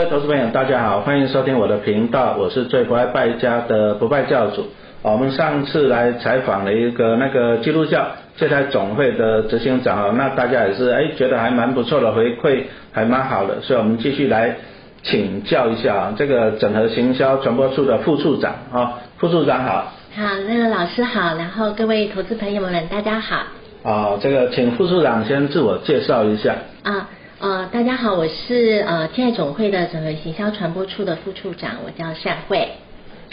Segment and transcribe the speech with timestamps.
[0.00, 4.64] 各位投资朋友，大家好，欢迎收听我的频道，我是最不爱败家的不败教主。
[5.02, 12.62] 我们上次来采访了一个那个基督教借贷总会的执行长啊，那大家也是哎觉得还蛮不错的回馈，
[12.92, 14.56] 还蛮好的，所以我们继续来
[15.02, 19.92] 请教一下这个整合行销传播处的副处长啊，副处长好。
[20.16, 23.36] 好，那个老师好，然后各位投资朋友们，大家好。
[23.82, 26.54] 啊，这个请副处长先自我介绍一下。
[26.84, 27.06] 啊。
[27.40, 32.68] 呃，大家好，我是呃天爱总会的整合行销传播处的副处长，我叫夏慧。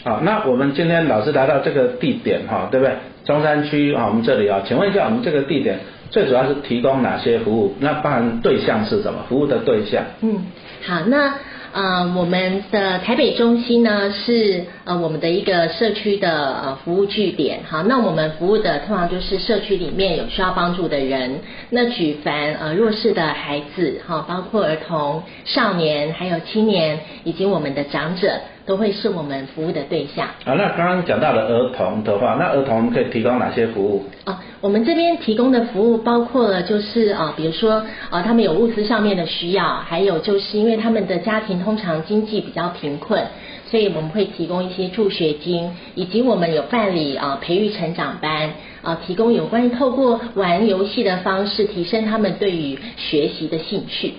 [0.06, 2.96] 好，那我们今天老师来到这个地点哈，对不对？
[3.26, 7.76] 中山区啊，我们这里啊，请问一下，我们这个地点最主要是提供哪些服务？
[7.82, 9.20] 那包含对象是什么？
[9.28, 10.02] 服务的对象？
[10.22, 10.42] 嗯，
[10.86, 11.34] 好，那。
[11.78, 28.42] 呃，我们的台北中心呢是呃我们的一个社区的呃服务据点，好，那我们服务的通常就是社区里面有需要帮助的人，那举凡呃弱势的孩子，哈，包括儿童、少年，还有青年，以及我们的长者。
[28.68, 30.28] 都会是我们服务的对象。
[30.44, 34.06] 啊，那刚刚讲到了儿童的话，那儿童可以提供哪些服务？
[34.26, 43.24] 啊，我们这边提供的服务包括了就是啊，比如说啊，他们有物资上面的需要，还有就是因为他们的家庭通常经济比较贫困，
[43.72, 54.14] 所以我们会提供一些助学金，以及我们有办理啊培育成长班啊，提供有关于透过玩游戏的方式提升他们对于学习的兴趣。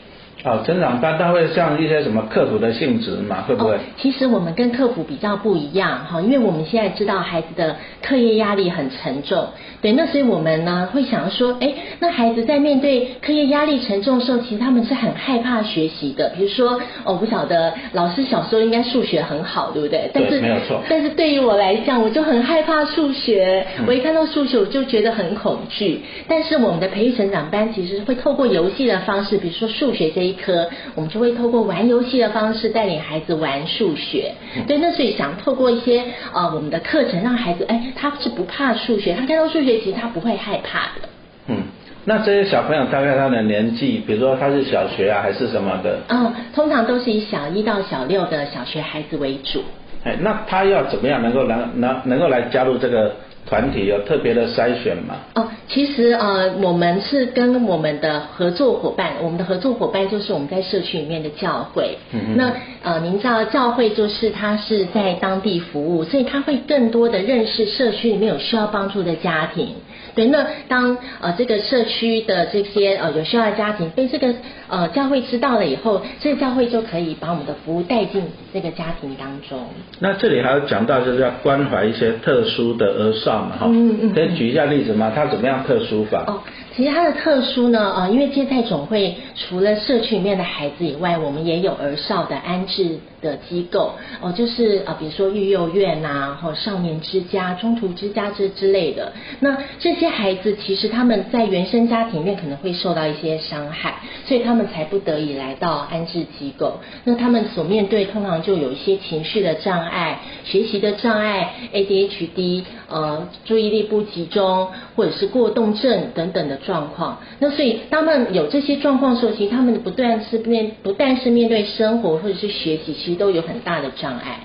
[0.45, 3.43] 哦，成长班它会像一些什么客服的性质嘛？
[3.43, 3.77] 会不会？
[3.97, 9.49] 其实我们跟客服比较不一样哈，因为我们现在知道孩子的课业压力很沉重，
[9.83, 16.29] 对，那所以我们呢会想要说，哎，那孩子在面对课业压力沉重的时候，其实他们是很害怕学习的。
[16.37, 20.09] 比如说，我不晓得老师小时候应该数学很好，对不对？
[20.15, 20.81] 对，没有错。
[20.89, 26.01] 但是对于我来讲，我就很害怕数学，我一看到数学我就觉得很恐惧。
[26.29, 30.39] 但是我们的培育成长班其实会透过游戏的方式，比如说数学这一。
[30.39, 34.33] 科，我们就会透过玩游戏的方式带领孩子玩数学。
[34.69, 41.09] 对，那所以想透过一些呃我们的课程，让孩子哎他是不怕数学，他看到数学其实他不会害怕的。
[41.49, 41.63] 嗯，
[42.05, 45.99] 那这些小朋友大概他的年纪，比如说他是小学啊还是什么的？
[46.09, 49.65] 嗯，通常都是以小一到小六的小学孩子为主。
[50.05, 53.17] 哎，那他要怎么样能够能能能够来加入这个？
[53.49, 55.17] 团体有特别的筛选吗？
[55.35, 61.97] 哦，其实呃，我们是跟我们的合作伙伴，我们的合作伙伴就是我们在社区里面的教会。
[62.13, 69.75] 嗯那呃，您知道教会就是他是在当地服务，所以他会更多的认识社区里面有需要帮助的家庭。
[70.15, 74.35] 对，那当呃这个社区的这些呃有需要的家庭被这个
[74.69, 78.23] 呃教会知道了以后，这个教会就可以把我们的服务带进
[78.53, 79.59] 这个家庭当中。
[80.01, 83.67] 那这里还要讲到就是要关怀一些特殊的儿少嘛，哈，
[84.15, 85.13] 可以举一下例子吗？
[85.15, 86.25] 它怎么样特殊法？
[86.27, 86.41] 哦，
[86.75, 92.99] 其实它的特殊呢，呃，因为接待总会除了社区里面的孩子以外，我们也有儿少的安置。
[93.21, 99.13] 的机构哦，就是啊，比如说育幼院呐，或少年之家、中途之家这之类的。
[99.41, 103.95] 那这些孩子其实他们在原生家庭里面可能会受到一些伤害，
[104.27, 106.81] 所以他们才不得已来到安置机构。
[107.05, 117.21] 那他们所面对通常就有一些情绪的障碍、学习的障碍、ADHD，呃，注意力不集中或者是过动症等等的状况。
[117.39, 123.08] 那所以他们有这些状况的时候，其实他们不断是面不但是面对生活或者是学习。
[123.09, 124.41] 其实都有很大的障碍。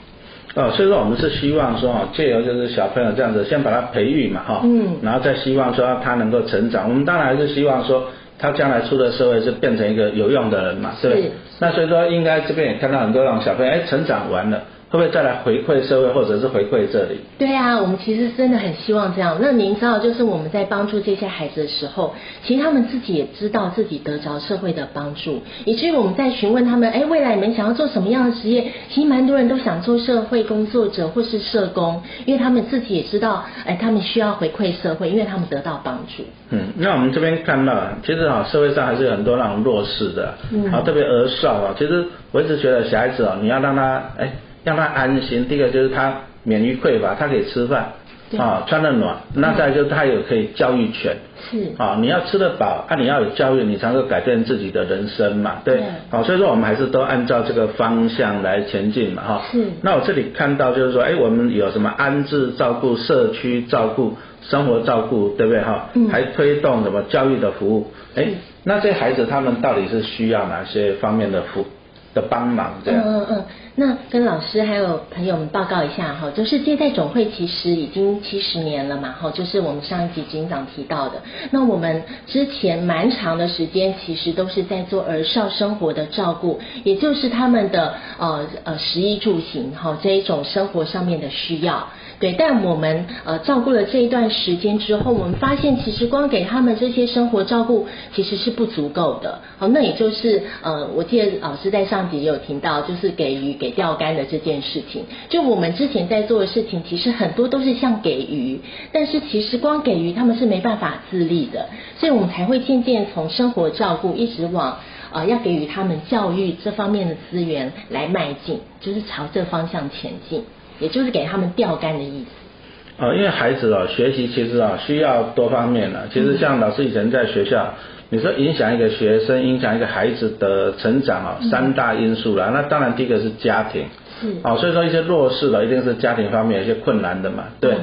[0.55, 6.87] 哦，所以说我们是希望说哦，借由就是小朋友这样子，先把他培育嘛，哈，嗯，然后再希望说他能够成长。
[6.87, 8.05] 我们当然还是希望说
[8.39, 11.31] 他将来出的社会是变成一个有用的人嘛，对不对？
[11.59, 14.63] 那所以说应该这边也看到很多让小朋友哎成长完了。
[14.93, 17.19] 会不会再来回馈社会，或者是回馈这里？
[17.39, 19.39] 对啊，我们其实真的很希望这样。
[19.41, 28.71] 那您知道，就是我们在帮助这些孩子的时候，其实他们自己也知道自己得着社会的帮助，以至于我们在询问他们，哎，未来你们想要做什么样的职业？
[28.89, 36.23] 其实蛮多人都想做社会工作者或是社工，因为他们自己也知道，哎，他们需要回馈社会，因为他们得到帮助。
[36.51, 37.73] 嗯，那我们这边看到，
[38.05, 40.35] 其实啊，社会上还是有很多那种弱势的，
[40.71, 41.73] 啊，特别儿少啊。
[41.75, 44.31] 其实我一直觉得小孩子啊，你要让他哎。
[44.63, 46.13] 让他安心，第一个就是他
[46.43, 47.93] 免于匮乏，他可以吃饭，
[48.37, 51.15] 啊，穿得暖，那再就是他有可以教育权，
[51.51, 65.89] 是，啊，你要吃得饱，啊，你要有教育，你才能改变自己的人生嘛，对，好，所以说我们还是都按照这个方向来前进嘛，哈，是，那我这里看到就是说，哎，我们有什么安置照顾、社区照顾、生活照顾，对不对哈？
[65.93, 68.25] 嗯，还推动什么教育的服务，哎，
[68.63, 71.65] 那这些孩子他们到底是需要哪些方面的服？
[72.13, 73.01] 的帮忙这样。
[73.03, 73.45] 嗯嗯嗯，
[73.75, 81.21] 那跟老师还有朋友们报告一下哈，就是接待总会其实已经七十年了嘛哈，就是我们上一集警长提到的。
[81.51, 91.87] 那我们之前蛮长的时间，其实都是在做儿少生活的照顾，也就是他们的呃呃食衣住行哈这一种生活上面的需要。
[92.23, 97.85] 对，但我们呃照顾了这一段时间之后，我们发现其实光给他们这些生活照顾
[98.15, 99.41] 其实是不足够的。
[99.57, 105.03] 好，那也就是呃，我记得老师在上集也有听到，就是给予给钓竿的这件事情。
[105.27, 108.61] 就我们之前在做的事情，其实很多都是像给予，
[108.93, 111.67] 但是其实光给予他们是没办法自立的，
[111.99, 114.79] 所以我们才会渐渐从生活照顾一直往
[115.11, 120.45] 啊要给予他们教育这方面的资源来迈进，就是朝这方向前进。
[120.79, 123.03] 也就是给他们钓竿的意思。
[123.03, 126.07] 哦，因为孩子哦，学习其实啊需要多方面的。
[126.13, 127.73] 其实像老师以前在学校，
[128.09, 132.51] 你说影响一个学生、影响一个孩子的成长啊，三大因素啦。
[132.53, 133.85] 那当然第一个是家庭。
[134.21, 134.35] 是。
[134.43, 137.45] 哦，所以说一些弱势的，一定是家庭方面有些困难的嘛。
[137.59, 137.73] 对。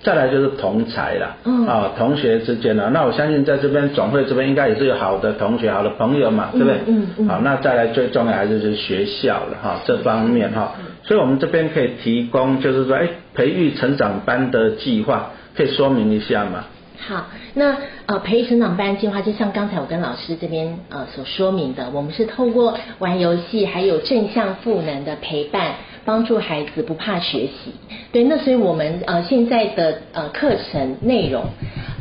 [0.00, 1.34] 再来就是同才啦，
[1.66, 6.78] 啊，同学之间呢，那我相信在这边总会这边应该也是有好的同学、好的朋友嘛，对不对？
[6.86, 7.28] 嗯嗯。
[7.28, 10.72] 好，那再来最重要还是就是学校了哈，这方面哈，
[11.08, 16.66] 所以我们这边可以提供就是说，哎，培育成长班的计划，可以说明一下吗？
[16.98, 17.76] 好，那
[18.06, 25.76] 呃，培育成长班计划就像刚才我跟老师这边呃所说明的，我们是透过玩游戏还有正向赋能的陪伴。
[26.04, 27.74] 帮助孩子不怕学习，
[28.12, 31.44] 对，那所以我们呃现在的呃课程内容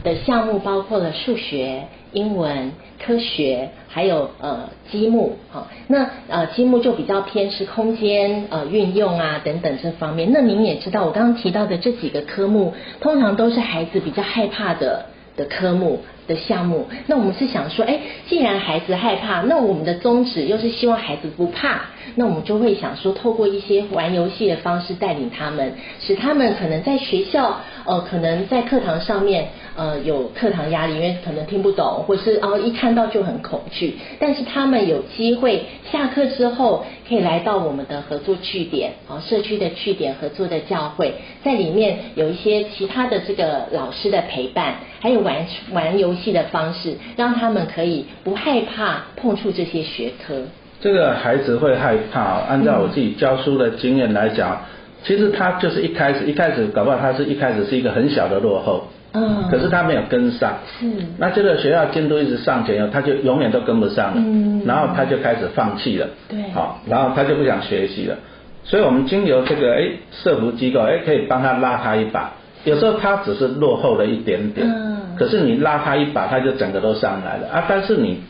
[0.02, 1.84] 的项目包括了数学、
[2.18, 2.72] 英文、
[3.04, 10.32] 科学，还有呃积木，好，那呃积木就比较偏是空间呃运用啊等等这方面。
[10.34, 15.06] 那您也知道，我刚刚提到的这几个科目，通常都是孩子比较害怕的
[15.36, 16.02] 的科目。
[16.28, 17.98] 的项目，那我们是想说，哎，
[18.28, 21.80] 既然孩子害怕，那我们的宗旨又是希望孩子不怕，
[22.16, 25.72] 那我们就会想说，透过一些玩游戏的方式带领他们，
[26.02, 29.48] 使他们可能在学校，呃，可能在课堂上面，
[29.78, 46.14] 呃，有课堂压力，因为可能听不懂，或是哦一看到就很恐惧，但是他们有机会下课之后可以来到我们的合作据点，哦，社区的据点合作的教会，在里面有一些其他的这个老师的陪伴，还有玩玩游。
[46.18, 50.42] 戏的方式，让他们可以不害怕碰触这些学科。
[50.82, 54.60] 这个孩子会害怕，按照我自己教书的经验来讲，
[55.08, 60.86] 其实他就是一开始一开始搞不好他是一开始是一个很小的落后，嗯，可是他没有跟上，是，
[61.18, 68.18] 那这个学校监督一直上前，他就永远都跟不上了，嗯，然后他就开始放弃了，对，好，然后他就不想学习了，
[68.66, 72.34] 所以我们经由这个哎社服机构哎可以帮他拉他一把，
[72.66, 74.98] 有时候他只是落后了一点点，嗯。
[75.18, 77.48] 可是你拉他一把，他就整个都上来了。
[77.48, 77.66] 啊！
[77.68, 78.22] 但是你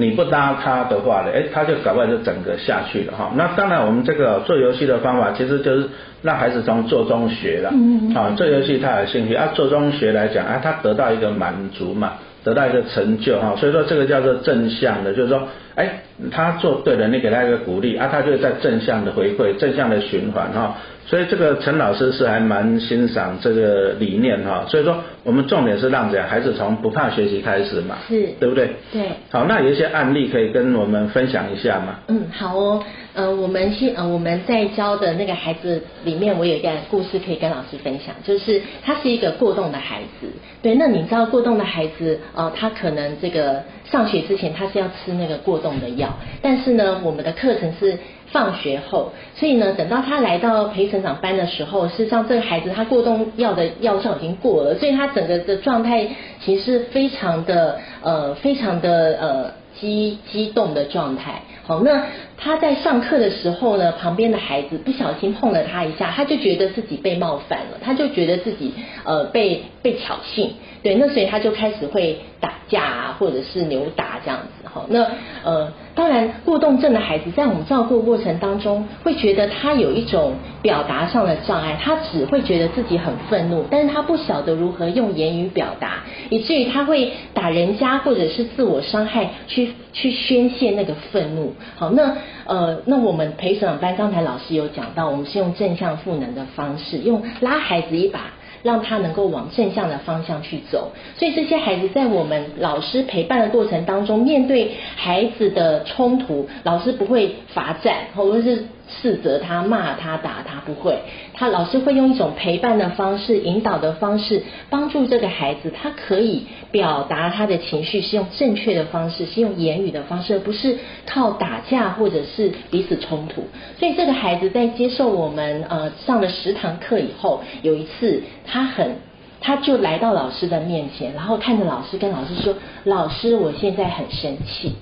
[0.00, 3.32] 你不搭他的话呢，哎，他就搞不好就整个下去了哈。
[3.34, 5.88] 那当然，我们这个做游戏的方法，其实就是
[6.22, 13.54] 让孩子从做中学了，嗯啊，做游戏他有兴趣啊，做中学来讲啊，他得到一个满足嘛，得到一个成就哈。
[13.56, 16.00] 所以说这个叫做正向的，就是说，哎，
[16.30, 20.76] 他做对了，你给他一个鼓励啊，他就在正向的回馈，正向的循环哈。
[21.06, 24.94] 所以这个陈老师是还蛮欣赏这个理念哈，所以说
[25.24, 28.72] 我们重点是让这样孩子从不怕学习开始嘛，是，对不对？
[28.92, 29.02] 对。
[29.30, 32.00] 好，那有一些案例可以跟我们分享一下吗？
[32.08, 32.84] 嗯，好哦，
[33.18, 40.28] 呃，我们现呃我们在教的那个孩子里面，我有一个故事可以跟老师分享，就是他是一个过动的孩子，
[40.62, 47.98] 对，那你知道过动的孩子呃，他可能这个上学之前他是要吃那个过动的药，但是呢，我们的课程是。
[48.30, 56.06] 放学后，所以呢，等到他来到陪成长班的时候，事实上这个孩子他过动药的药效已经过了，所以他整个的状态
[56.44, 61.40] 其实非常的呃，非常的呃激激动的状态。
[61.68, 62.02] 好，那
[62.38, 68.72] 他在上课的时候呢，旁边的孩子不小心碰了他一下，他就觉得自己被冒犯了，他就觉得自己
[69.04, 70.48] 呃被被挑衅，
[70.82, 74.68] 对，那所以他就开始会打架啊，或者是扭打这样子。
[74.68, 75.06] 哈，那
[75.44, 75.72] 呃。
[75.98, 91.52] 当然，过动症的孩子在我们照顾过程当中，会觉得他有一种表达上的障碍，他只会觉得自己很愤怒，但是他不晓得如何用言语表达，以至于他会打人家或者是自我伤害，去去宣泄那个愤怒。
[91.74, 92.16] 好，那
[92.46, 98.20] 呃，那我们陪审班刚才老师有讲到，我们是用正向赋能的方式，用拉孩子一把。
[98.62, 110.98] 让他能够往正向的方向去走，所以这些孩子在我们老师陪伴的过程当中，面对孩子的冲突，老师不会罚站或者是斥责他、骂他、打他，不会。
[111.34, 123.44] 他老师会用一种陪伴的方式、引导的方式，帮助这个孩子，他可以表达他的情绪，是用正确的方式，是用言语的方式，而不是靠打架或者是彼此冲突。
[123.78, 128.96] 所以这个孩子在接受我们呃上了十堂课以后，有一次他很。
[129.40, 134.74] 他就来到老师的面前，然后看着老师，跟老师说：“老师，我现在很生气。”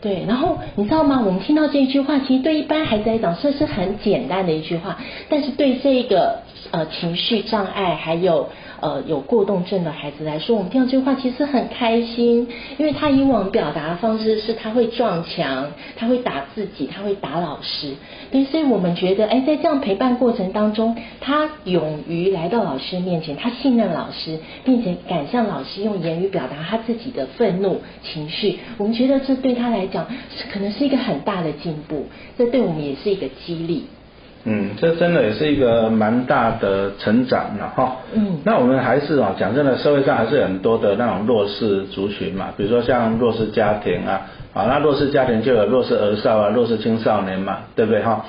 [0.00, 1.22] 对，然后你知道吗？
[1.24, 4.98] 我们听到这一句话，其实对一般孩子来讲，这是很简单的一句话，
[5.28, 8.48] 但是对这个呃情绪障碍还有。
[8.78, 12.46] 呃，有过动症的孩子来说，我们听到这句话其实很开心，
[12.76, 17.94] 因为他以往表达的方式是他会撞墙，他会打自己，他会打老师，
[18.30, 30.06] 对，所以我们觉得，哎，在这样陪伴过程当中，他勇于来到老师面前，他信任老师，并且敢向老师用言语表达他自己的愤怒情绪，我们觉得这对他来讲
[30.36, 32.04] 是可能是一个很大的进步，
[32.36, 33.84] 这对我们也是一个激励。
[34.48, 37.96] 嗯，这真的也是一个蛮大的成长了哈。
[38.14, 44.22] 嗯，那我们还是啊，讲真的，社会上还是很多的那种弱势族群嘛，比如说像弱势家庭啊，
[44.54, 48.24] 啊，那弱势家庭就有弱势儿少啊，弱势青少年嘛，对不对哈？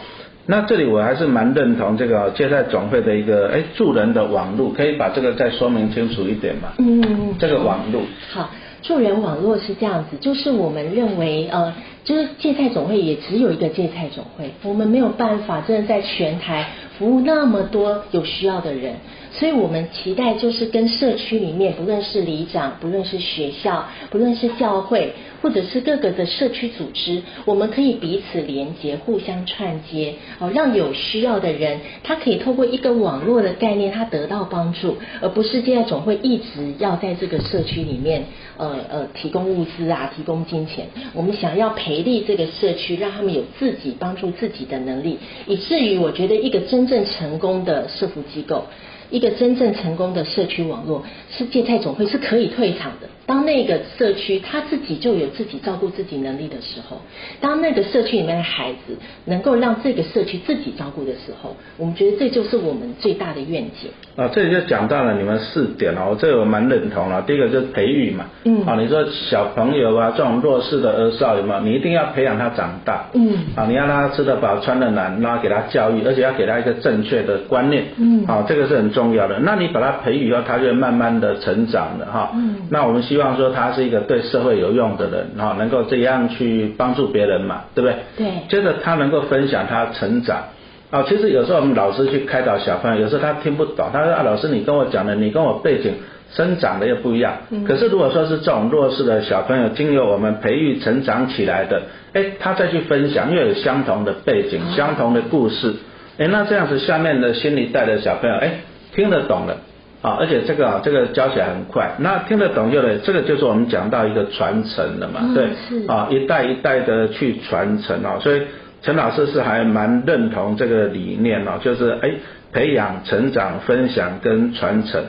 [0.47, 6.69] 那这里我还是蛮认同这个接待总会的一个哎助人的网络，可以把这个再说明清楚一点嘛？
[6.79, 8.01] 嗯，这个网络。
[8.31, 8.49] 好。
[8.83, 11.73] 助人网络是这样子，就是我们认为，呃，
[12.07, 16.65] 就是芥菜总会也只有一个芥菜总会，我们没有办法真的在全台
[16.97, 18.95] 服务那么多有需要的人。
[19.37, 25.13] 所以我们期待就是跟社区里面，不论是里长，不论是学校，不论是教会，
[25.43, 38.23] 或者是各个的社区组织，我们可以彼此连接，互相串接，哦，让有需要的人，他可以透过一个网络的概念，他得到帮助，而不是现在总会一直要在这个社区里面，
[38.57, 40.87] 呃呃，提供物资啊，提供金钱。
[41.13, 48.65] 我们想要培力这个社区，让他们有自己帮助自己的能力，以至于我觉得一个真正成功的社福机构。
[49.09, 53.07] 一个真正成功的社区网络，世界菜总会是可以退场的。
[53.27, 57.01] 当那个社区他自己就有自己照顾自己能力的时候，
[57.39, 63.91] 当那个社区里面的孩子能够让这个社区自己照顾的时候，我们觉得这就是我们最大的愿景。
[64.15, 67.21] 啊，这里就讲到了你们四点哦，我这个我蛮认同了。
[67.21, 71.59] 第一个就是培育嘛，嗯，啊，你说小朋友啊，这种弱势的儿少有没有？
[71.59, 79.37] 你一定要培养他长大，嗯，啊，你让他吃得饱、穿得暖，然后给他教育，而且要给他一个正确的观念，嗯，啊，这个是很重要的。
[79.41, 87.97] 那你把他培育以后，他就会慢慢的成长的哈，嗯，那我们希望说他是一个对社会有用的人，哈，能够这样去帮助别人嘛，对不对？
[88.17, 88.27] 对。
[88.49, 90.43] 接着他能够分享他成长。
[90.89, 95.95] 啊，其实有时候我们老师去开导小朋友，有时候他听不懂，他说啊，老师你跟我讲的，你跟我背景
[96.31, 97.33] 生长的又不一样。
[97.49, 97.65] 嗯。
[97.65, 101.81] 可是如果说是这种弱势的小朋友，经由我们培育成长起来的，
[102.13, 105.73] 哎，他再去分享，又有相同的背景、相同的故事，
[106.17, 108.59] 哎，那这样子下面的新一代的小朋友，哎，
[108.95, 109.57] 听得懂了，
[110.01, 115.49] 啊，而且这个啊，这个教起来很快，那听得懂就得，这个就是我们讲到一个传承了嘛，对，
[115.87, 118.41] 啊，一代一代的去传承啊，所以。
[118.83, 122.11] 陈老师是还蛮认同这个理念哦，就是哎
[122.53, 125.03] 培养、成长、分享跟传承。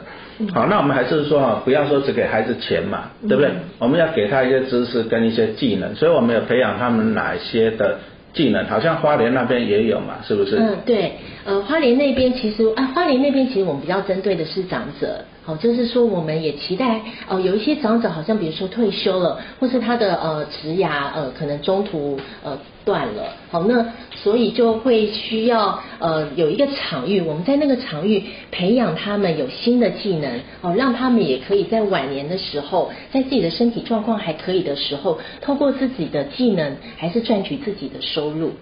[0.54, 3.50] 好，那我们还是说啊，不要说只给孩子钱嘛，对不对？
[3.78, 7.98] 我们要给他一些知识跟一些技能，所以我们要培养他们哪些的
[8.32, 8.64] 技能？
[8.66, 10.56] 好像花莲那边也有嘛，是不是？
[10.56, 11.12] 嗯，对，
[11.44, 15.24] 呃，花莲那边其实啊，花莲那边其实我们比较针对的是长者。
[15.46, 22.58] 哦，就是说，我们也期待哦，有一些长者好像比如说退休了，或是他的呃职涯呃可能中途呃
[22.88, 23.84] 断了，好，那
[24.22, 38.52] 所以就会需要呃有一个场域，我们在那个场域培养他们有新的技能，哦，让他们也可以在晚年的时候，在自己的身体状况还可以的时候，透过自己的技能，还是赚取自己的收入。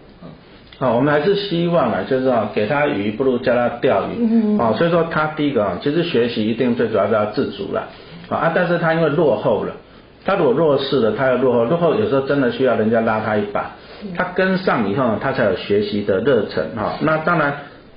[0.79, 7.89] 好，我们还是希望啊，就是啊，给他鱼不如教他钓鱼，嗯啊，所以说他第一个啊，其实学习一定最主要是要自主了，
[8.29, 9.73] 啊，但是他因为落后了，
[10.27, 13.75] 他如果弱势了，他要落后，落后有时候真的需要人家拉他一把，
[14.15, 17.53] 他跟上以后，他才有学习的热忱，哈，那当然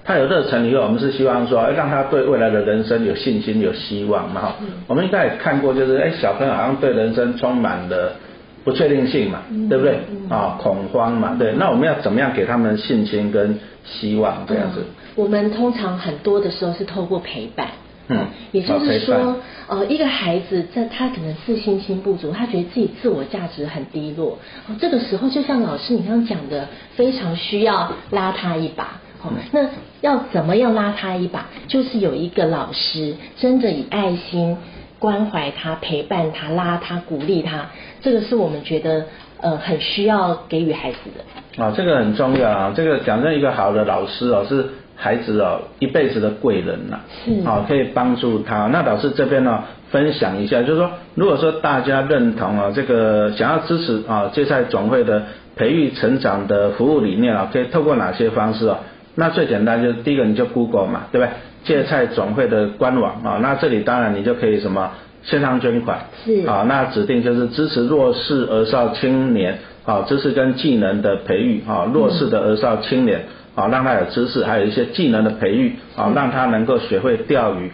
[0.06, 4.56] 他有热忱以后，我们是希望说，让他对未来的人生有信心、有希望嘛，哈，
[4.88, 8.14] 我们应该也看过，就是哎，小朋友好像对人生充满了。
[8.62, 9.40] 不确定性嘛，
[9.70, 10.00] 对不对？
[10.30, 11.54] 啊，恐慌嘛，对。
[11.54, 14.84] 那我们要怎么样给他们信心跟希望这样子？
[15.16, 17.68] 我们通常很多的时候是透过陪伴，
[18.10, 19.38] 嗯，也就是说，
[19.68, 24.38] 呃，一个孩子在他可能自信心不足，他觉得自己自我价值很低落，
[24.68, 29.00] 哦，这个时候就像老师你刚刚讲的，非常需要拉他一把。
[29.20, 29.70] 好，那
[30.02, 31.46] 要怎么样拉他一把？
[31.68, 34.58] 就是有一个老师真的以爱心。
[35.00, 37.68] 关怀他、陪伴他、拉他、鼓励他，
[38.02, 39.06] 这个是我们觉得
[39.40, 41.64] 呃很需要给予孩子的。
[41.64, 42.74] 啊，这个很重要啊！
[42.76, 47.00] 这个讲真，一个好的老师哦，是孩子哦一辈子的贵人呐。
[47.26, 47.42] 是。
[47.44, 48.68] 好，可以帮助他。
[48.68, 55.24] 那老师这边呢，分享一下，就是说，如果说大家认同啊，这个想要支持啊芥菜总会的
[55.56, 58.80] 培育成长的服务理念啊，可以透过哪些方式啊？
[59.16, 61.34] 那最简单就是第一个，你就 Google 嘛，对不对？
[61.64, 64.92] 芥菜总会的官网啊，那这里当然你就可以什么
[65.24, 66.00] 线上捐款。
[66.26, 66.46] 是。
[66.46, 69.58] 啊，那指定就是支持弱势儿少青年。
[69.86, 73.24] 啊，知识跟技能的培育，啊，弱势的儿少青年，
[73.60, 77.72] 啊，让他有知识，还有一些技能的培育，啊，让他能够学会钓鱼。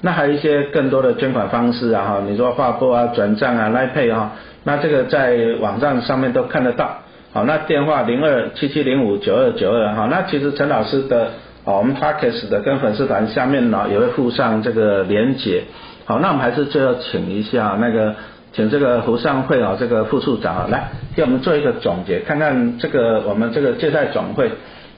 [0.00, 4.32] 那还有一些更多的捐款方式啊，哈，你说划拨啊、转账啊、来配啊，
[4.64, 6.98] 那这个在网站上面都看得到。
[7.34, 11.24] 好，那电话零二七七零五九二九二，哈，那其实陈老师的，
[11.64, 15.64] 啊，我们 p a r k e s 的跟粉丝团下面呢也会附上这个连结。
[16.06, 18.14] 好，那我们还是最后请一下那个。
[18.52, 24.50] 请这个胡尚会啊，这个副处长啊，来给我们做一个总结，看看这个我们这个借贷总会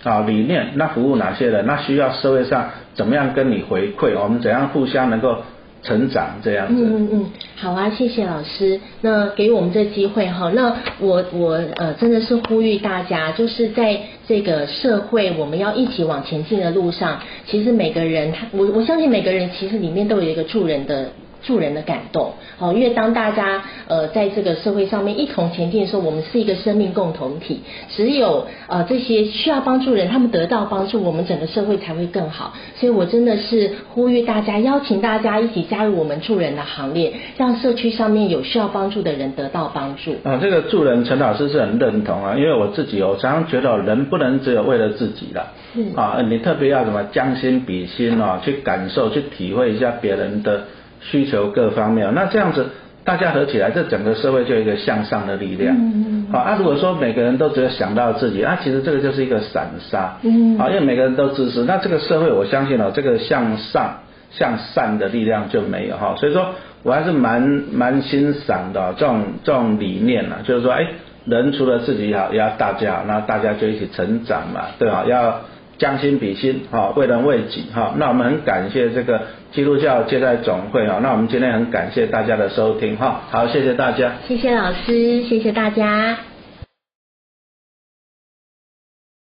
[0.04, 5.38] 啊理念，那服务哪些人，那需要社会上怎么样跟你回馈，我们怎样互相能够
[5.82, 6.82] 成长这样子。
[6.82, 7.26] 嗯嗯嗯，
[7.56, 21.10] 好啊，谢谢老师，那给我们这机会哈，那我我呃真的是呼吁大家，就是在这个社会我们要一起往前进的路上，其实每个人他我我相信每个人其实里面都有一个助人的。
[21.42, 27.60] 助人的感动，好，因为当大家呃在这个社会上面一同前进的时候，我们是一个生命共同体。
[27.88, 32.54] 只有呃这些需要帮助人，他们得到帮助，我们整个社会才会更好。
[32.74, 40.16] 所以我真的是呼吁大家，邀请大家一起加入我们助人的行列，让社区上面有需要帮助的人得到帮助。
[40.24, 45.52] 啊，这个助人，陈老师是很认同啊，因为我自己我常常觉得人不能只有为了自己了，
[45.94, 50.64] 啊，你特别要什么将心比心啊，去感受、去体会一下别人的。
[51.00, 52.66] 需求各方面，那这样子
[53.04, 55.76] 大家合起来，这整个社会就有一个向上的力量。
[55.76, 60.18] 嗯好，啊，如果说每个人都只有想到自己，啊，其实这个就是一个散沙。
[60.22, 60.58] 嗯。
[60.58, 64.00] 好，因为每个人都自私，那这个社会我相信哦，这个向上
[64.30, 66.14] 向善的力量就没有哈。
[66.18, 66.50] 所以说
[66.82, 67.40] 我还是蛮
[67.72, 70.86] 蛮欣赏的这种这种理念啊，就是说，哎，
[71.24, 75.04] 人除了自己好，也要大家好，那大家就一起成长嘛，对吧？
[75.08, 75.40] 要。
[75.78, 86.27] 将心比心，哈，为人为己，哈，那我们很感谢这个基督教接待总会，哈，那我们今天很感谢大家的收听，哈，好，谢谢大家，谢谢老师，谢谢大家。